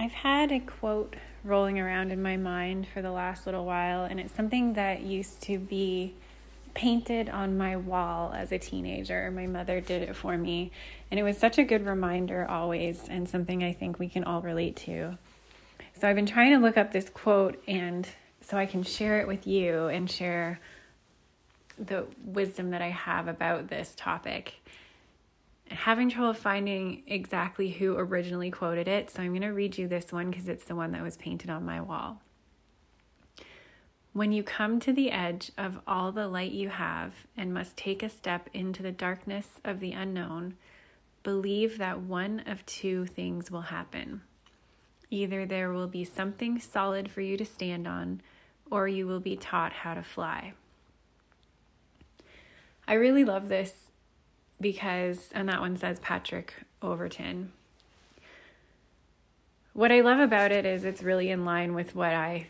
I've 0.00 0.12
had 0.12 0.52
a 0.52 0.60
quote 0.60 1.16
rolling 1.42 1.80
around 1.80 2.12
in 2.12 2.22
my 2.22 2.36
mind 2.36 2.86
for 2.94 3.02
the 3.02 3.10
last 3.10 3.46
little 3.46 3.64
while, 3.64 4.04
and 4.04 4.20
it's 4.20 4.32
something 4.32 4.74
that 4.74 5.02
used 5.02 5.42
to 5.42 5.58
be 5.58 6.14
painted 6.72 7.28
on 7.28 7.58
my 7.58 7.76
wall 7.76 8.32
as 8.32 8.52
a 8.52 8.58
teenager. 8.58 9.28
My 9.32 9.48
mother 9.48 9.80
did 9.80 10.02
it 10.02 10.14
for 10.14 10.38
me, 10.38 10.70
and 11.10 11.18
it 11.18 11.24
was 11.24 11.36
such 11.36 11.58
a 11.58 11.64
good 11.64 11.84
reminder 11.84 12.46
always, 12.48 13.08
and 13.08 13.28
something 13.28 13.64
I 13.64 13.72
think 13.72 13.98
we 13.98 14.08
can 14.08 14.22
all 14.22 14.40
relate 14.40 14.76
to. 14.76 15.18
So 16.00 16.08
I've 16.08 16.14
been 16.14 16.26
trying 16.26 16.52
to 16.52 16.58
look 16.58 16.76
up 16.76 16.92
this 16.92 17.10
quote 17.10 17.60
and 17.66 18.08
so 18.40 18.56
I 18.56 18.66
can 18.66 18.84
share 18.84 19.20
it 19.20 19.26
with 19.26 19.48
you 19.48 19.88
and 19.88 20.08
share 20.08 20.60
the 21.76 22.06
wisdom 22.24 22.70
that 22.70 22.82
I 22.82 22.90
have 22.90 23.26
about 23.26 23.66
this 23.66 23.94
topic 23.96 24.54
having 25.70 26.10
trouble 26.10 26.34
finding 26.34 27.02
exactly 27.06 27.70
who 27.70 27.96
originally 27.96 28.50
quoted 28.50 28.88
it, 28.88 29.10
so 29.10 29.22
I'm 29.22 29.30
going 29.30 29.42
to 29.42 29.48
read 29.48 29.78
you 29.78 29.88
this 29.88 30.12
one 30.12 30.30
because 30.30 30.48
it's 30.48 30.64
the 30.64 30.74
one 30.74 30.92
that 30.92 31.02
was 31.02 31.16
painted 31.16 31.50
on 31.50 31.64
my 31.64 31.80
wall. 31.80 32.20
When 34.12 34.32
you 34.32 34.42
come 34.42 34.80
to 34.80 34.92
the 34.92 35.10
edge 35.10 35.52
of 35.56 35.78
all 35.86 36.10
the 36.10 36.26
light 36.26 36.52
you 36.52 36.70
have 36.70 37.14
and 37.36 37.54
must 37.54 37.76
take 37.76 38.02
a 38.02 38.08
step 38.08 38.48
into 38.52 38.82
the 38.82 38.90
darkness 38.90 39.46
of 39.64 39.80
the 39.80 39.92
unknown, 39.92 40.54
believe 41.22 41.78
that 41.78 42.00
one 42.00 42.40
of 42.46 42.64
two 42.66 43.06
things 43.06 43.50
will 43.50 43.62
happen. 43.62 44.22
Either 45.10 45.46
there 45.46 45.72
will 45.72 45.86
be 45.86 46.04
something 46.04 46.58
solid 46.58 47.10
for 47.10 47.20
you 47.20 47.36
to 47.36 47.44
stand 47.44 47.86
on, 47.86 48.20
or 48.70 48.88
you 48.88 49.06
will 49.06 49.20
be 49.20 49.36
taught 49.36 49.72
how 49.72 49.94
to 49.94 50.02
fly. 50.02 50.52
I 52.86 52.94
really 52.94 53.24
love 53.24 53.48
this 53.48 53.87
because, 54.60 55.30
and 55.32 55.48
that 55.48 55.60
one 55.60 55.76
says 55.76 56.00
Patrick 56.00 56.54
Overton. 56.82 57.52
What 59.72 59.92
I 59.92 60.00
love 60.00 60.18
about 60.18 60.50
it 60.50 60.66
is 60.66 60.84
it's 60.84 61.02
really 61.02 61.30
in 61.30 61.44
line 61.44 61.74
with 61.74 61.94
what 61.94 62.12
I 62.12 62.48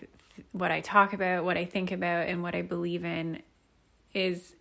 what 0.52 0.70
I 0.70 0.80
talk 0.80 1.12
about, 1.12 1.44
what 1.44 1.56
I 1.56 1.64
think 1.64 1.90
about, 1.90 2.28
and 2.28 2.42
what 2.42 2.54
I 2.54 2.62
believe 2.62 3.04
in. 3.04 3.42
Is 4.14 4.54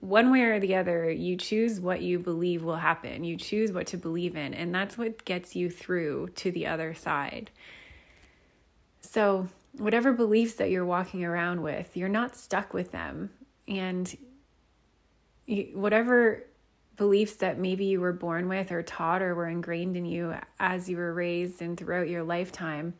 one 0.00 0.30
way 0.30 0.42
or 0.42 0.60
the 0.60 0.76
other, 0.76 1.10
you 1.10 1.36
choose 1.36 1.80
what 1.80 2.02
you 2.02 2.18
believe 2.18 2.62
will 2.62 2.76
happen. 2.76 3.24
You 3.24 3.36
choose 3.36 3.72
what 3.72 3.86
to 3.88 3.96
believe 3.96 4.36
in, 4.36 4.54
and 4.54 4.74
that's 4.74 4.96
what 4.96 5.24
gets 5.24 5.56
you 5.56 5.70
through 5.70 6.28
to 6.36 6.52
the 6.52 6.66
other 6.66 6.94
side. 6.94 7.50
So, 9.00 9.48
whatever 9.72 10.12
beliefs 10.12 10.54
that 10.54 10.70
you're 10.70 10.84
walking 10.84 11.24
around 11.24 11.62
with, 11.62 11.96
you're 11.96 12.08
not 12.08 12.36
stuck 12.36 12.74
with 12.74 12.92
them. 12.92 13.30
And 13.66 14.14
whatever 15.72 16.44
beliefs 16.96 17.36
that 17.36 17.58
maybe 17.58 17.84
you 17.84 18.00
were 18.00 18.12
born 18.12 18.48
with 18.48 18.70
or 18.70 18.82
taught 18.82 19.22
or 19.22 19.34
were 19.34 19.48
ingrained 19.48 19.96
in 19.96 20.04
you 20.04 20.34
as 20.60 20.88
you 20.88 20.96
were 20.96 21.12
raised 21.12 21.62
and 21.62 21.76
throughout 21.76 22.08
your 22.08 22.22
lifetime, 22.22 22.94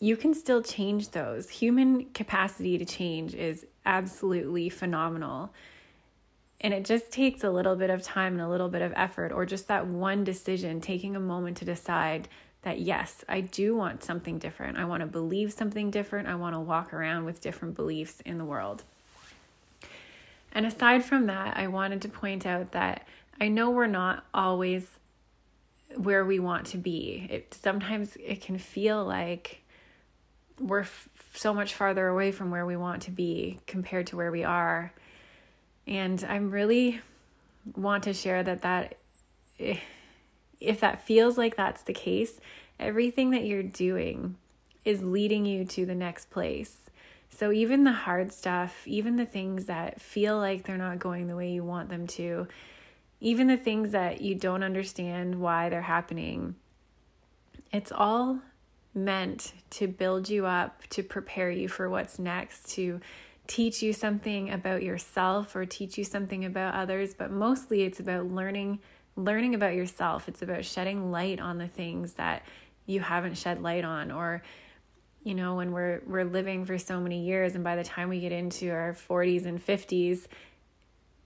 you 0.00 0.16
can 0.16 0.34
still 0.34 0.62
change 0.62 1.10
those. 1.10 1.48
Human 1.48 2.06
capacity 2.06 2.78
to 2.78 2.84
change 2.84 3.34
is 3.34 3.66
absolutely 3.86 4.68
phenomenal. 4.68 5.52
And 6.60 6.72
it 6.72 6.84
just 6.84 7.10
takes 7.10 7.44
a 7.44 7.50
little 7.50 7.76
bit 7.76 7.90
of 7.90 8.02
time 8.02 8.34
and 8.34 8.42
a 8.42 8.48
little 8.48 8.68
bit 8.68 8.82
of 8.82 8.92
effort, 8.96 9.32
or 9.32 9.44
just 9.44 9.68
that 9.68 9.86
one 9.86 10.24
decision, 10.24 10.80
taking 10.80 11.14
a 11.14 11.20
moment 11.20 11.58
to 11.58 11.64
decide 11.64 12.28
that, 12.62 12.80
yes, 12.80 13.22
I 13.28 13.42
do 13.42 13.76
want 13.76 14.02
something 14.02 14.38
different. 14.38 14.78
I 14.78 14.86
want 14.86 15.02
to 15.02 15.06
believe 15.06 15.52
something 15.52 15.90
different. 15.90 16.26
I 16.26 16.36
want 16.36 16.54
to 16.54 16.60
walk 16.60 16.94
around 16.94 17.26
with 17.26 17.42
different 17.42 17.74
beliefs 17.74 18.20
in 18.24 18.38
the 18.38 18.44
world. 18.44 18.84
And 20.54 20.64
aside 20.64 21.04
from 21.04 21.26
that, 21.26 21.56
I 21.56 21.66
wanted 21.66 22.00
to 22.02 22.08
point 22.08 22.46
out 22.46 22.72
that 22.72 23.06
I 23.40 23.48
know 23.48 23.70
we're 23.70 23.86
not 23.88 24.24
always 24.32 24.86
where 25.96 26.24
we 26.24 26.38
want 26.38 26.66
to 26.66 26.78
be. 26.78 27.26
It 27.28 27.54
sometimes 27.60 28.16
it 28.16 28.40
can 28.40 28.58
feel 28.58 29.04
like 29.04 29.62
we're 30.60 30.80
f- 30.80 31.08
so 31.34 31.52
much 31.52 31.74
farther 31.74 32.06
away 32.06 32.30
from 32.30 32.50
where 32.50 32.64
we 32.64 32.76
want 32.76 33.02
to 33.02 33.10
be 33.10 33.58
compared 33.66 34.06
to 34.08 34.16
where 34.16 34.30
we 34.30 34.44
are. 34.44 34.92
And 35.86 36.24
I'm 36.28 36.50
really 36.50 37.00
want 37.76 38.04
to 38.04 38.14
share 38.14 38.42
that 38.42 38.62
that 38.62 38.96
if 40.60 40.80
that 40.80 41.04
feels 41.04 41.36
like 41.36 41.56
that's 41.56 41.82
the 41.82 41.92
case, 41.92 42.40
everything 42.78 43.30
that 43.30 43.44
you're 43.44 43.62
doing 43.62 44.36
is 44.84 45.02
leading 45.02 45.46
you 45.46 45.64
to 45.64 45.86
the 45.86 45.94
next 45.94 46.30
place. 46.30 46.83
So, 47.36 47.50
even 47.50 47.82
the 47.82 47.92
hard 47.92 48.32
stuff, 48.32 48.86
even 48.86 49.16
the 49.16 49.26
things 49.26 49.64
that 49.64 50.00
feel 50.00 50.38
like 50.38 50.64
they're 50.64 50.76
not 50.76 51.00
going 51.00 51.26
the 51.26 51.34
way 51.34 51.50
you 51.50 51.64
want 51.64 51.88
them 51.88 52.06
to, 52.08 52.46
even 53.20 53.48
the 53.48 53.56
things 53.56 53.90
that 53.90 54.20
you 54.20 54.36
don't 54.36 54.62
understand 54.62 55.40
why 55.40 55.68
they're 55.68 55.82
happening, 55.82 56.54
it's 57.72 57.90
all 57.90 58.38
meant 58.94 59.52
to 59.70 59.88
build 59.88 60.28
you 60.28 60.46
up, 60.46 60.86
to 60.90 61.02
prepare 61.02 61.50
you 61.50 61.68
for 61.68 61.90
what's 61.90 62.20
next, 62.20 62.70
to 62.74 63.00
teach 63.48 63.82
you 63.82 63.92
something 63.92 64.50
about 64.50 64.84
yourself 64.84 65.56
or 65.56 65.66
teach 65.66 65.98
you 65.98 66.04
something 66.04 66.44
about 66.44 66.74
others, 66.74 67.14
but 67.14 67.32
mostly 67.32 67.82
it's 67.82 67.98
about 68.00 68.26
learning 68.26 68.78
learning 69.16 69.54
about 69.54 69.74
yourself. 69.74 70.28
It's 70.28 70.42
about 70.42 70.64
shedding 70.64 71.10
light 71.12 71.40
on 71.40 71.58
the 71.58 71.68
things 71.68 72.14
that 72.14 72.42
you 72.86 73.00
haven't 73.00 73.38
shed 73.38 73.62
light 73.62 73.84
on 73.84 74.10
or 74.10 74.42
you 75.24 75.34
know 75.34 75.56
when 75.56 75.72
we're 75.72 76.00
we're 76.06 76.24
living 76.24 76.64
for 76.64 76.78
so 76.78 77.00
many 77.00 77.24
years 77.24 77.54
and 77.54 77.64
by 77.64 77.74
the 77.74 77.84
time 77.84 78.08
we 78.08 78.20
get 78.20 78.32
into 78.32 78.70
our 78.70 78.92
40s 78.92 79.46
and 79.46 79.64
50s 79.64 80.26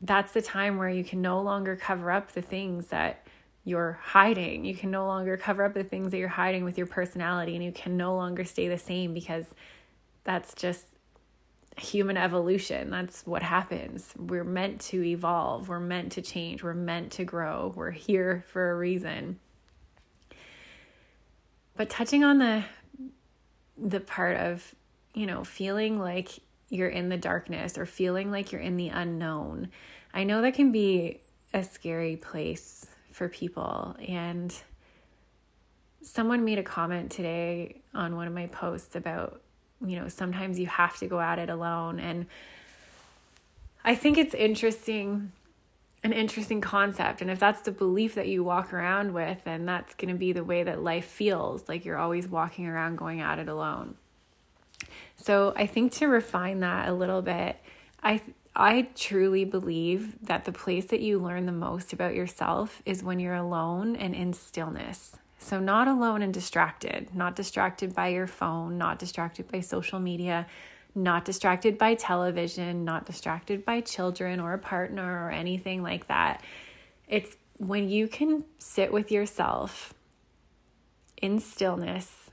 that's 0.00 0.32
the 0.32 0.42
time 0.42 0.78
where 0.78 0.88
you 0.88 1.04
can 1.04 1.20
no 1.20 1.42
longer 1.42 1.76
cover 1.76 2.10
up 2.10 2.32
the 2.32 2.42
things 2.42 2.88
that 2.88 3.26
you're 3.68 3.98
hiding. 4.02 4.64
You 4.64 4.74
can 4.74 4.90
no 4.90 5.06
longer 5.06 5.36
cover 5.36 5.64
up 5.64 5.74
the 5.74 5.84
things 5.84 6.12
that 6.12 6.18
you're 6.18 6.28
hiding 6.28 6.64
with 6.64 6.78
your 6.78 6.86
personality 6.86 7.54
and 7.54 7.62
you 7.62 7.72
can 7.72 7.96
no 7.96 8.14
longer 8.14 8.44
stay 8.44 8.68
the 8.68 8.78
same 8.78 9.12
because 9.12 9.44
that's 10.24 10.54
just 10.54 10.86
human 11.76 12.16
evolution. 12.16 12.90
That's 12.90 13.26
what 13.26 13.42
happens. 13.42 14.14
We're 14.16 14.44
meant 14.44 14.80
to 14.82 15.04
evolve. 15.04 15.68
We're 15.68 15.80
meant 15.80 16.12
to 16.12 16.22
change. 16.22 16.62
We're 16.62 16.74
meant 16.74 17.12
to 17.12 17.24
grow. 17.24 17.72
We're 17.76 17.90
here 17.90 18.44
for 18.48 18.70
a 18.70 18.76
reason. 18.76 19.38
But 21.76 21.90
touching 21.90 22.24
on 22.24 22.38
the 22.38 22.64
the 23.80 24.00
part 24.00 24.36
of, 24.36 24.74
you 25.14 25.26
know, 25.26 25.44
feeling 25.44 25.98
like 25.98 26.30
you're 26.68 26.88
in 26.88 27.08
the 27.08 27.16
darkness 27.16 27.78
or 27.78 27.86
feeling 27.86 28.30
like 28.30 28.52
you're 28.52 28.60
in 28.60 28.76
the 28.76 28.88
unknown. 28.88 29.68
I 30.12 30.24
know 30.24 30.42
that 30.42 30.54
can 30.54 30.72
be 30.72 31.20
a 31.54 31.64
scary 31.64 32.16
place 32.16 32.86
for 33.12 33.28
people. 33.28 33.96
And 34.06 34.54
someone 36.02 36.44
made 36.44 36.58
a 36.58 36.62
comment 36.62 37.10
today 37.10 37.80
on 37.94 38.16
one 38.16 38.26
of 38.26 38.34
my 38.34 38.46
posts 38.46 38.96
about, 38.96 39.40
you 39.84 39.98
know, 39.98 40.08
sometimes 40.08 40.58
you 40.58 40.66
have 40.66 40.96
to 40.98 41.06
go 41.06 41.20
at 41.20 41.38
it 41.38 41.50
alone. 41.50 42.00
And 42.00 42.26
I 43.84 43.94
think 43.94 44.18
it's 44.18 44.34
interesting 44.34 45.32
an 46.04 46.12
interesting 46.12 46.60
concept. 46.60 47.20
And 47.20 47.30
if 47.30 47.38
that's 47.38 47.62
the 47.62 47.72
belief 47.72 48.14
that 48.14 48.28
you 48.28 48.44
walk 48.44 48.72
around 48.72 49.12
with, 49.12 49.42
then 49.44 49.66
that's 49.66 49.94
going 49.94 50.12
to 50.12 50.18
be 50.18 50.32
the 50.32 50.44
way 50.44 50.62
that 50.62 50.82
life 50.82 51.06
feels 51.06 51.68
like 51.68 51.84
you're 51.84 51.98
always 51.98 52.28
walking 52.28 52.66
around 52.66 52.96
going 52.96 53.20
at 53.20 53.38
it 53.38 53.48
alone. 53.48 53.96
So 55.16 55.52
I 55.56 55.66
think 55.66 55.92
to 55.94 56.06
refine 56.06 56.60
that 56.60 56.88
a 56.88 56.92
little 56.92 57.22
bit, 57.22 57.56
I 58.02 58.20
I 58.54 58.88
truly 58.96 59.44
believe 59.44 60.16
that 60.26 60.44
the 60.44 60.52
place 60.52 60.86
that 60.86 61.00
you 61.00 61.20
learn 61.20 61.46
the 61.46 61.52
most 61.52 61.92
about 61.92 62.14
yourself 62.14 62.82
is 62.84 63.04
when 63.04 63.20
you're 63.20 63.34
alone 63.34 63.94
and 63.94 64.14
in 64.14 64.32
stillness. 64.32 65.16
So 65.38 65.60
not 65.60 65.86
alone 65.86 66.22
and 66.22 66.34
distracted, 66.34 67.14
not 67.14 67.36
distracted 67.36 67.94
by 67.94 68.08
your 68.08 68.26
phone, 68.26 68.76
not 68.76 68.98
distracted 68.98 69.50
by 69.50 69.60
social 69.60 70.00
media, 70.00 70.46
not 70.94 71.24
distracted 71.24 71.78
by 71.78 71.94
television, 71.94 72.84
not 72.84 73.06
distracted 73.06 73.64
by 73.64 73.80
children 73.80 74.40
or 74.40 74.52
a 74.52 74.58
partner 74.58 75.26
or 75.26 75.30
anything 75.30 75.82
like 75.82 76.08
that. 76.08 76.42
It's 77.06 77.36
when 77.58 77.88
you 77.88 78.08
can 78.08 78.44
sit 78.58 78.92
with 78.92 79.10
yourself 79.10 79.94
in 81.20 81.38
stillness, 81.40 82.30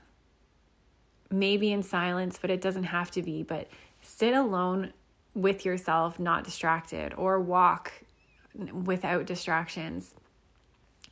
maybe 1.30 1.72
in 1.72 1.82
silence, 1.82 2.38
but 2.40 2.50
it 2.50 2.60
doesn't 2.60 2.84
have 2.84 3.10
to 3.12 3.22
be, 3.22 3.42
but 3.42 3.68
sit 4.00 4.32
alone 4.34 4.92
with 5.34 5.64
yourself, 5.64 6.18
not 6.18 6.44
distracted, 6.44 7.12
or 7.14 7.40
walk 7.40 7.92
without 8.72 9.26
distractions. 9.26 10.14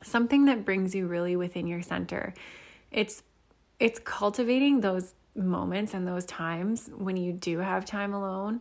Something 0.03 0.47
that 0.47 0.65
brings 0.65 0.95
you 0.95 1.07
really 1.07 1.37
within 1.37 1.67
your 1.67 1.83
center. 1.83 2.35
It's 2.91 3.23
it's 3.81 3.99
cultivating 3.99 4.81
those 4.81 5.15
moments 5.35 5.95
and 5.95 6.07
those 6.07 6.25
times 6.25 6.91
when 6.97 7.17
you 7.17 7.33
do 7.33 7.59
have 7.59 7.85
time 7.85 8.15
alone 8.15 8.61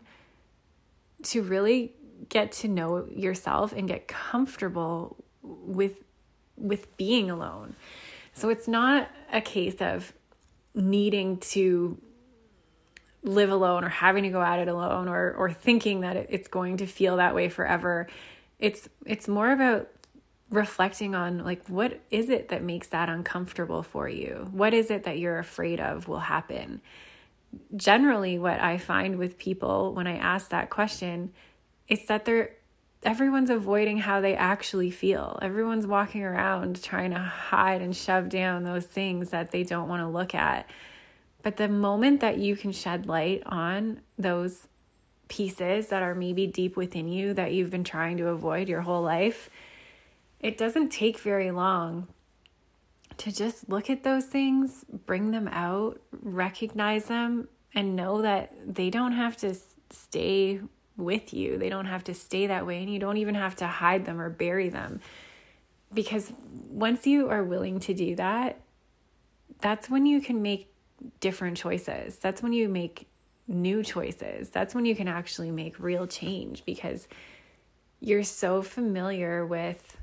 to 1.24 1.42
really 1.42 1.94
get 2.30 2.52
to 2.52 2.68
know 2.68 3.06
yourself 3.10 3.74
and 3.74 3.88
get 3.88 4.08
comfortable 4.08 5.18
with 5.42 6.04
with 6.56 6.96
being 6.98 7.30
alone. 7.30 7.76
So 8.34 8.50
it's 8.50 8.68
not 8.68 9.10
a 9.32 9.42
case 9.42 9.82
of 9.82 10.14
needing 10.74 11.38
to 11.38 11.98
live 13.24 13.52
alone 13.52 13.84
or 13.84 13.90
having 13.90 14.24
to 14.24 14.30
go 14.30 14.42
at 14.42 14.60
it 14.60 14.68
alone 14.68 15.08
or 15.08 15.34
or 15.34 15.52
thinking 15.52 16.02
that 16.02 16.16
it's 16.30 16.48
going 16.48 16.78
to 16.78 16.86
feel 16.86 17.18
that 17.18 17.36
way 17.36 17.50
forever. 17.50 18.08
It's 18.60 18.90
it's 19.06 19.28
more 19.28 19.52
about 19.52 19.90
reflecting 20.54 21.16
on 21.16 21.44
like 21.44 21.68
what 21.68 22.00
is 22.12 22.30
it 22.30 22.50
that 22.50 22.64
makes 22.64 22.88
that 22.90 23.10
uncomfortable 23.10 23.82
for 23.82 24.08
you? 24.08 24.48
What 24.52 24.74
is 24.74 24.92
it 24.92 25.04
that 25.04 25.18
you're 25.18 25.40
afraid 25.40 25.80
of 25.80 26.08
will 26.08 26.20
happen? 26.20 26.82
Generally 27.76 28.40
what 28.40 28.60
I 28.60 28.78
find 28.78 29.18
with 29.18 29.38
people 29.38 29.94
when 29.94 30.08
I 30.08 30.18
ask 30.18 30.50
that 30.50 30.70
question 30.70 31.34
is 31.88 32.06
that 32.06 32.26
they're 32.26 32.52
everyone's 33.02 33.50
avoiding 33.50 33.98
how 33.98 34.22
they 34.22 34.36
actually 34.36 34.92
feel. 34.92 35.38
Everyone's 35.42 35.88
walking 35.88 36.24
around 36.24 36.82
trying 36.82 37.12
to 37.12 37.20
hide 37.20 37.82
and 37.82 37.96
shove 37.96 38.30
down 38.30 38.64
those 38.64 38.86
things 38.86 39.32
that 39.32 39.52
they 39.52 39.64
don't 39.64 39.90
want 39.90 40.02
to 40.02 40.08
look 40.08 40.34
at. 40.34 40.70
But 41.42 41.58
the 41.58 41.68
moment 41.68 42.22
that 42.22 42.38
you 42.38 42.56
can 42.56 42.72
shed 42.72 43.06
light 43.08 43.44
on 43.46 44.00
those 44.18 44.68
pieces 45.28 45.88
that 45.88 46.02
are 46.04 46.16
maybe 46.16 46.48
deep 46.48 46.78
within 46.78 47.08
you 47.08 47.34
that 47.34 47.54
you've 47.54 47.72
been 47.72 47.84
trying 47.84 48.18
to 48.18 48.28
avoid 48.28 48.70
your 48.70 48.82
whole 48.82 49.02
life, 49.02 49.50
it 50.44 50.58
doesn't 50.58 50.90
take 50.90 51.18
very 51.20 51.52
long 51.52 52.08
to 53.18 53.32
just 53.32 53.70
look 53.70 53.90
at 53.90 54.04
those 54.04 54.26
things, 54.26 54.86
bring 55.06 55.32
them 55.32 55.48
out, 55.48 56.02
recognize 56.22 57.06
them, 57.06 57.48
and 57.74 57.96
know 57.96 58.22
that 58.22 58.54
they 58.66 58.90
don't 58.90 59.14
have 59.14 59.38
to 59.38 59.56
stay 59.90 60.60
with 60.98 61.34
you. 61.34 61.58
They 61.58 61.70
don't 61.70 61.86
have 61.86 62.04
to 62.06 62.14
stay 62.14 62.48
that 62.48 62.66
way, 62.66 62.84
and 62.84 62.92
you 62.92 63.00
don't 63.00 63.18
even 63.18 63.36
have 63.36 63.56
to 63.58 63.68
hide 63.68 64.06
them 64.06 64.20
or 64.20 64.30
bury 64.30 64.68
them. 64.68 65.00
Because 65.94 66.34
once 66.70 67.08
you 67.08 67.30
are 67.30 67.44
willing 67.44 67.80
to 67.82 67.94
do 67.94 68.16
that, 68.16 68.60
that's 69.62 69.90
when 69.90 70.06
you 70.06 70.20
can 70.20 70.42
make 70.42 70.74
different 71.22 71.56
choices. 71.56 72.18
That's 72.18 72.42
when 72.44 72.52
you 72.52 72.68
make 72.68 73.08
new 73.48 73.82
choices. 73.82 74.50
That's 74.50 74.76
when 74.76 74.86
you 74.86 74.96
can 74.96 75.08
actually 75.08 75.52
make 75.52 75.80
real 75.80 76.06
change 76.06 76.66
because 76.66 77.08
you're 78.02 78.24
so 78.24 78.62
familiar 78.62 79.46
with 79.46 79.98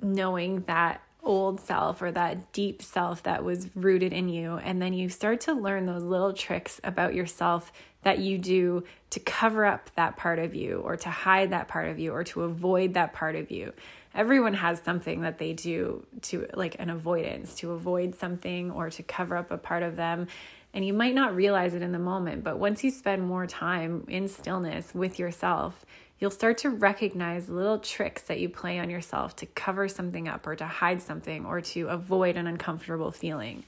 knowing 0.00 0.62
that 0.62 1.02
old 1.26 1.60
self 1.60 2.00
or 2.00 2.12
that 2.12 2.52
deep 2.52 2.80
self 2.80 3.22
that 3.24 3.44
was 3.44 3.68
rooted 3.74 4.12
in 4.12 4.28
you. 4.28 4.56
And 4.58 4.80
then 4.80 4.94
you 4.94 5.08
start 5.08 5.40
to 5.42 5.52
learn 5.52 5.86
those 5.86 6.04
little 6.04 6.32
tricks 6.32 6.80
about 6.84 7.14
yourself 7.14 7.72
that 8.02 8.20
you 8.20 8.38
do 8.38 8.84
to 9.10 9.20
cover 9.20 9.64
up 9.64 9.90
that 9.96 10.16
part 10.16 10.38
of 10.38 10.54
you 10.54 10.78
or 10.78 10.96
to 10.96 11.10
hide 11.10 11.50
that 11.50 11.66
part 11.66 11.88
of 11.88 11.98
you 11.98 12.12
or 12.12 12.22
to 12.22 12.44
avoid 12.44 12.94
that 12.94 13.12
part 13.12 13.34
of 13.34 13.50
you. 13.50 13.72
Everyone 14.14 14.54
has 14.54 14.80
something 14.80 15.22
that 15.22 15.38
they 15.38 15.52
do 15.52 16.06
to 16.22 16.46
like 16.54 16.76
an 16.78 16.88
avoidance, 16.88 17.56
to 17.56 17.72
avoid 17.72 18.14
something 18.14 18.70
or 18.70 18.88
to 18.90 19.02
cover 19.02 19.36
up 19.36 19.50
a 19.50 19.58
part 19.58 19.82
of 19.82 19.96
them. 19.96 20.28
And 20.72 20.86
you 20.86 20.92
might 20.92 21.14
not 21.14 21.34
realize 21.34 21.74
it 21.74 21.82
in 21.82 21.92
the 21.92 21.98
moment, 21.98 22.44
but 22.44 22.58
once 22.58 22.84
you 22.84 22.90
spend 22.90 23.26
more 23.26 23.46
time 23.46 24.04
in 24.08 24.28
stillness 24.28 24.94
with 24.94 25.18
yourself, 25.18 25.84
you'll 26.18 26.30
start 26.30 26.58
to 26.58 26.70
recognize 26.70 27.48
little 27.48 27.78
tricks 27.78 28.22
that 28.22 28.40
you 28.40 28.48
play 28.48 28.78
on 28.78 28.90
yourself 28.90 29.36
to 29.36 29.46
cover 29.46 29.88
something 29.88 30.28
up 30.28 30.46
or 30.46 30.56
to 30.56 30.66
hide 30.66 31.02
something 31.02 31.44
or 31.44 31.60
to 31.60 31.88
avoid 31.88 32.36
an 32.36 32.46
uncomfortable 32.46 33.10
feeling 33.10 33.64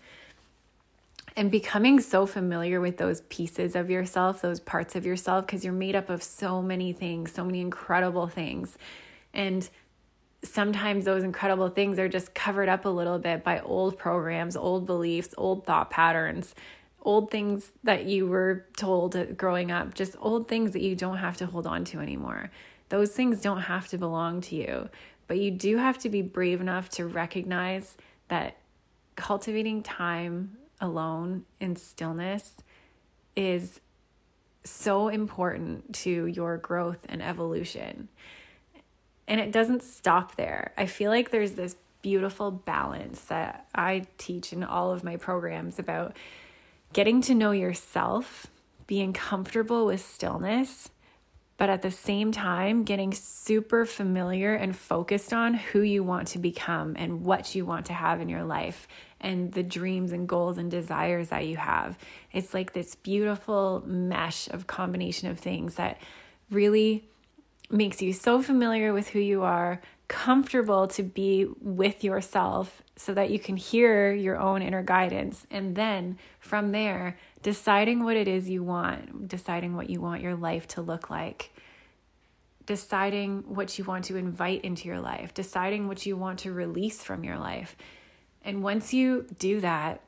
and 1.36 1.50
becoming 1.50 2.00
so 2.00 2.26
familiar 2.26 2.80
with 2.80 2.96
those 2.96 3.20
pieces 3.22 3.76
of 3.76 3.90
yourself, 3.90 4.42
those 4.42 4.58
parts 4.58 4.96
of 4.96 5.06
yourself, 5.06 5.46
because 5.46 5.62
you're 5.62 5.72
made 5.72 5.94
up 5.94 6.10
of 6.10 6.20
so 6.22 6.60
many 6.60 6.92
things, 6.92 7.32
so 7.32 7.44
many 7.44 7.60
incredible 7.60 8.26
things. 8.26 8.76
And 9.32 9.68
sometimes 10.42 11.04
those 11.04 11.22
incredible 11.22 11.68
things 11.68 11.98
are 11.98 12.08
just 12.08 12.34
covered 12.34 12.68
up 12.68 12.86
a 12.86 12.88
little 12.88 13.20
bit 13.20 13.44
by 13.44 13.60
old 13.60 13.98
programs, 13.98 14.56
old 14.56 14.86
beliefs, 14.86 15.34
old 15.36 15.64
thought 15.64 15.90
patterns, 15.90 16.56
old 17.02 17.30
things 17.30 17.70
that 17.84 18.06
you 18.06 18.26
were 18.26 18.66
told 18.76 19.36
growing 19.36 19.70
up, 19.70 19.94
just 19.94 20.16
old 20.20 20.48
things 20.48 20.72
that 20.72 20.82
you 20.82 20.96
don't 20.96 21.18
have 21.18 21.36
to 21.38 21.46
hold 21.46 21.66
on 21.66 21.84
to 21.84 22.00
anymore. 22.00 22.50
Those 22.88 23.12
things 23.12 23.40
don't 23.40 23.62
have 23.62 23.88
to 23.88 23.98
belong 23.98 24.40
to 24.42 24.56
you, 24.56 24.88
but 25.26 25.38
you 25.38 25.50
do 25.50 25.76
have 25.76 25.98
to 25.98 26.08
be 26.08 26.22
brave 26.22 26.60
enough 26.60 26.88
to 26.90 27.06
recognize 27.06 27.96
that 28.28 28.56
cultivating 29.14 29.82
time 29.82 30.56
alone 30.80 31.44
in 31.60 31.76
stillness 31.76 32.54
is 33.36 33.80
so 34.64 35.08
important 35.08 35.94
to 35.94 36.26
your 36.26 36.56
growth 36.56 37.06
and 37.08 37.22
evolution. 37.22 38.08
And 39.26 39.40
it 39.40 39.52
doesn't 39.52 39.82
stop 39.82 40.36
there. 40.36 40.72
I 40.76 40.86
feel 40.86 41.10
like 41.10 41.30
there's 41.30 41.52
this 41.52 41.76
beautiful 42.00 42.50
balance 42.50 43.20
that 43.22 43.66
I 43.74 44.06
teach 44.16 44.52
in 44.52 44.64
all 44.64 44.92
of 44.92 45.04
my 45.04 45.16
programs 45.16 45.78
about 45.78 46.16
getting 46.92 47.20
to 47.22 47.34
know 47.34 47.50
yourself, 47.52 48.46
being 48.86 49.12
comfortable 49.12 49.86
with 49.86 50.04
stillness, 50.04 50.90
but 51.58 51.68
at 51.68 51.82
the 51.82 51.90
same 51.90 52.30
time, 52.30 52.84
getting 52.84 53.12
super 53.12 53.84
familiar 53.84 54.54
and 54.54 54.76
focused 54.76 55.32
on 55.32 55.54
who 55.54 55.80
you 55.80 56.04
want 56.04 56.28
to 56.28 56.38
become 56.38 56.94
and 56.96 57.24
what 57.24 57.54
you 57.54 57.66
want 57.66 57.86
to 57.86 57.92
have 57.92 58.20
in 58.20 58.28
your 58.28 58.44
life 58.44 58.86
and 59.20 59.52
the 59.52 59.64
dreams 59.64 60.12
and 60.12 60.28
goals 60.28 60.56
and 60.56 60.70
desires 60.70 61.30
that 61.30 61.46
you 61.46 61.56
have. 61.56 61.98
It's 62.32 62.54
like 62.54 62.72
this 62.72 62.94
beautiful 62.94 63.82
mesh 63.84 64.48
of 64.48 64.68
combination 64.68 65.28
of 65.28 65.40
things 65.40 65.74
that 65.74 66.00
really 66.48 67.08
makes 67.70 68.00
you 68.00 68.12
so 68.12 68.40
familiar 68.40 68.92
with 68.92 69.08
who 69.08 69.18
you 69.18 69.42
are, 69.42 69.80
comfortable 70.08 70.88
to 70.88 71.02
be 71.02 71.46
with 71.60 72.02
yourself 72.02 72.82
so 72.96 73.14
that 73.14 73.30
you 73.30 73.38
can 73.38 73.56
hear 73.56 74.12
your 74.12 74.38
own 74.38 74.62
inner 74.62 74.82
guidance. 74.82 75.46
And 75.50 75.76
then 75.76 76.18
from 76.40 76.72
there, 76.72 77.18
deciding 77.42 78.02
what 78.02 78.16
it 78.16 78.26
is 78.26 78.48
you 78.48 78.64
want, 78.64 79.28
deciding 79.28 79.76
what 79.76 79.90
you 79.90 80.00
want 80.00 80.22
your 80.22 80.34
life 80.34 80.66
to 80.68 80.80
look 80.80 81.10
like, 81.10 81.50
deciding 82.66 83.54
what 83.54 83.78
you 83.78 83.84
want 83.84 84.06
to 84.06 84.16
invite 84.16 84.64
into 84.64 84.88
your 84.88 85.00
life, 85.00 85.32
deciding 85.34 85.88
what 85.88 86.04
you 86.06 86.16
want 86.16 86.40
to 86.40 86.52
release 86.52 87.02
from 87.02 87.22
your 87.22 87.38
life. 87.38 87.76
And 88.44 88.62
once 88.62 88.92
you 88.94 89.26
do 89.38 89.60
that, 89.60 90.00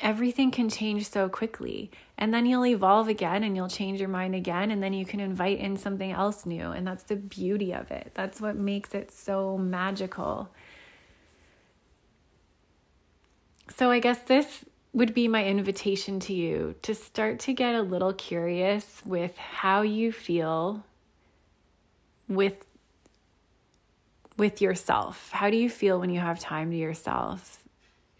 everything 0.00 0.50
can 0.50 0.68
change 0.68 1.08
so 1.08 1.28
quickly. 1.28 1.90
And 2.16 2.32
then 2.32 2.46
you'll 2.46 2.66
evolve 2.66 3.08
again 3.08 3.44
and 3.44 3.56
you'll 3.56 3.68
change 3.68 4.00
your 4.00 4.08
mind 4.08 4.34
again. 4.34 4.70
And 4.70 4.82
then 4.82 4.92
you 4.92 5.04
can 5.04 5.20
invite 5.20 5.58
in 5.58 5.76
something 5.76 6.12
else 6.12 6.46
new. 6.46 6.70
And 6.70 6.86
that's 6.86 7.04
the 7.04 7.16
beauty 7.16 7.72
of 7.72 7.90
it. 7.90 8.12
That's 8.14 8.40
what 8.40 8.56
makes 8.56 8.94
it 8.94 9.10
so 9.10 9.58
magical. 9.58 10.50
So 13.76 13.90
I 13.90 13.98
guess 13.98 14.18
this 14.20 14.64
would 14.92 15.14
be 15.14 15.28
my 15.28 15.44
invitation 15.44 16.18
to 16.20 16.32
you 16.32 16.74
to 16.82 16.94
start 16.94 17.40
to 17.40 17.52
get 17.52 17.74
a 17.74 17.82
little 17.82 18.12
curious 18.12 19.02
with 19.04 19.36
how 19.36 19.82
you 19.82 20.10
feel 20.10 20.84
with 22.28 22.64
with 24.36 24.62
yourself? 24.62 25.30
How 25.32 25.50
do 25.50 25.56
you 25.56 25.68
feel 25.68 25.98
when 25.98 26.10
you 26.10 26.20
have 26.20 26.38
time 26.38 26.70
to 26.70 26.76
yourself? 26.76 27.62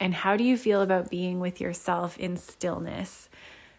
And 0.01 0.15
how 0.15 0.37
do 0.37 0.45
you 0.45 0.57
feel 0.57 0.81
about 0.81 1.11
being 1.11 1.41
with 1.41 1.61
yourself 1.61 2.19
in 2.19 2.37
stillness 2.37 3.29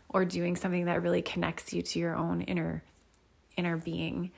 or 0.09 0.25
doing 0.25 0.55
something 0.55 0.85
that 0.85 1.01
really 1.01 1.21
connects 1.21 1.73
you 1.73 1.81
to 1.81 1.99
your 1.99 2.15
own 2.15 2.41
inner 2.41 2.83
inner 3.57 3.77
being 3.77 4.31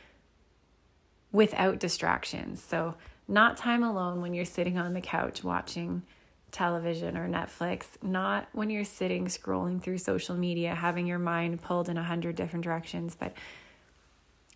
without 1.31 1.79
distractions? 1.79 2.61
So, 2.61 2.95
not 3.27 3.57
time 3.57 3.83
alone 3.83 4.21
when 4.21 4.33
you're 4.33 4.45
sitting 4.45 4.77
on 4.77 4.93
the 4.93 5.01
couch 5.01 5.43
watching 5.43 6.03
television 6.51 7.17
or 7.17 7.29
Netflix, 7.29 7.85
not 8.03 8.47
when 8.51 8.69
you're 8.69 8.83
sitting 8.83 9.27
scrolling 9.27 9.81
through 9.81 9.97
social 9.97 10.35
media 10.35 10.75
having 10.75 11.07
your 11.07 11.19
mind 11.19 11.61
pulled 11.61 11.87
in 11.87 11.97
a 11.97 12.03
hundred 12.03 12.35
different 12.35 12.63
directions, 12.63 13.15
but 13.15 13.33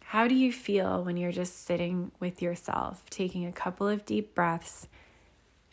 how 0.02 0.28
do 0.28 0.36
you 0.36 0.52
feel 0.52 1.04
when 1.04 1.18
you're 1.18 1.32
just 1.32 1.66
sitting 1.66 2.12
with 2.20 2.42
yourself, 2.42 3.10
taking 3.10 3.46
a 3.46 3.52
couple 3.52 3.88
of 3.88 4.06
deep 4.06 4.36
breaths 4.36 4.88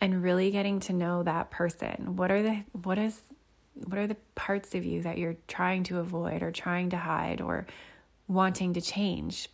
and 0.03 0.21
really 0.21 0.51
getting 0.51 0.81
to 0.81 0.93
know 0.93 1.23
that 1.23 1.53
person? 1.53 2.17
What 2.17 2.33
are 2.33 2.43
the 2.43 2.65
what 2.73 2.99
is 2.99 3.21
what 3.75 3.99
are 3.99 4.09
the 4.09 4.17
parts 4.35 4.75
of 4.75 4.85
you 4.85 5.01
that 5.03 5.17
you're 5.17 5.37
trying 5.47 5.85
to 5.85 6.01
avoid 6.01 6.43
or 6.43 6.51
trying 6.51 6.91
to 6.91 6.97
hide 6.97 7.41
or 7.41 7.67
wanting 8.27 8.75
to 8.75 8.81
change? 8.81 9.49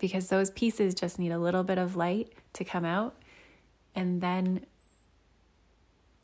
Because 0.00 0.28
those 0.28 0.50
pieces 0.50 0.92
just 0.92 1.20
need 1.20 1.30
a 1.30 1.38
little 1.38 1.62
bit 1.62 1.78
of 1.78 1.96
light 1.96 2.32
to 2.54 2.64
come 2.64 2.84
out. 2.84 3.14
And 3.94 4.20
then 4.20 4.66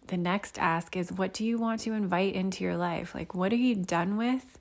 the 0.08 0.16
next 0.16 0.58
ask 0.58 0.96
is 0.96 1.12
what 1.12 1.32
do 1.32 1.44
you 1.44 1.56
want 1.56 1.80
to 1.82 1.92
invite 1.92 2.34
into 2.34 2.64
your 2.64 2.76
life? 2.76 3.14
Like, 3.14 3.32
what 3.32 3.52
are 3.52 3.56
you 3.56 3.76
done 3.76 4.16
with? 4.16 4.58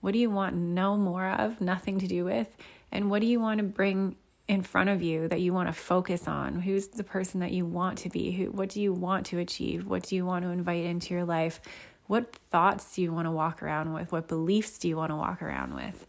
What 0.00 0.12
do 0.12 0.20
you 0.20 0.30
want 0.30 0.54
no 0.54 0.96
more 0.96 1.28
of, 1.28 1.60
nothing 1.60 1.98
to 1.98 2.06
do 2.06 2.24
with? 2.24 2.56
And 2.92 3.10
what 3.10 3.20
do 3.20 3.26
you 3.26 3.40
want 3.40 3.58
to 3.58 3.64
bring 3.64 4.14
in 4.48 4.62
front 4.62 4.88
of 4.90 5.02
you 5.02 5.28
that 5.28 5.40
you 5.40 5.52
want 5.52 5.68
to 5.68 5.72
focus 5.72 6.28
on? 6.28 6.60
Who's 6.60 6.88
the 6.88 7.04
person 7.04 7.40
that 7.40 7.52
you 7.52 7.66
want 7.66 7.98
to 7.98 8.08
be? 8.08 8.32
Who 8.32 8.46
what 8.46 8.68
do 8.68 8.80
you 8.80 8.92
want 8.92 9.26
to 9.26 9.38
achieve? 9.38 9.86
What 9.86 10.04
do 10.04 10.16
you 10.16 10.24
want 10.24 10.44
to 10.44 10.50
invite 10.50 10.84
into 10.84 11.14
your 11.14 11.24
life? 11.24 11.60
What 12.06 12.36
thoughts 12.50 12.94
do 12.94 13.02
you 13.02 13.12
want 13.12 13.26
to 13.26 13.32
walk 13.32 13.62
around 13.62 13.92
with? 13.92 14.12
What 14.12 14.28
beliefs 14.28 14.78
do 14.78 14.88
you 14.88 14.96
want 14.96 15.10
to 15.10 15.16
walk 15.16 15.42
around 15.42 15.74
with? 15.74 16.06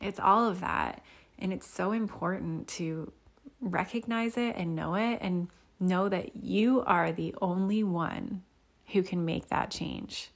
It's 0.00 0.20
all 0.20 0.48
of 0.48 0.60
that. 0.60 1.02
And 1.38 1.52
it's 1.52 1.66
so 1.66 1.90
important 1.92 2.68
to 2.68 3.12
recognize 3.60 4.36
it 4.36 4.54
and 4.56 4.76
know 4.76 4.94
it 4.94 5.18
and 5.20 5.48
know 5.80 6.08
that 6.08 6.36
you 6.36 6.82
are 6.86 7.10
the 7.10 7.34
only 7.42 7.82
one 7.82 8.42
who 8.92 9.02
can 9.02 9.24
make 9.24 9.48
that 9.48 9.70
change. 9.70 10.30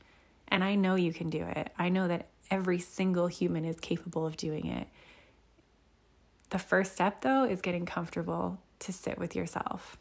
And 0.48 0.64
I 0.64 0.74
know 0.74 0.96
you 0.96 1.12
can 1.12 1.30
do 1.30 1.42
it. 1.44 1.70
I 1.78 1.88
know 1.88 2.08
that 2.08 2.28
every 2.50 2.78
single 2.78 3.26
human 3.26 3.64
is 3.64 3.78
capable 3.78 4.26
of 4.26 4.36
doing 4.36 4.66
it. 4.66 4.88
The 6.50 6.58
first 6.58 6.92
step, 6.92 7.22
though, 7.22 7.44
is 7.44 7.60
getting 7.60 7.86
comfortable 7.86 8.58
to 8.80 8.92
sit 8.92 9.18
with 9.18 9.34
yourself. 9.34 9.96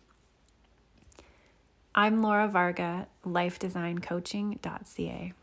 I'm 1.93 2.21
Laura 2.21 2.47
Varga, 2.47 3.07
lifedesigncoaching.ca. 3.25 5.33